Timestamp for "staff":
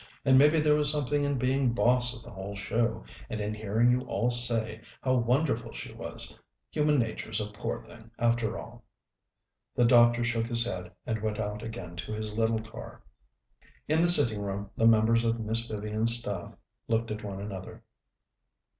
16.17-16.55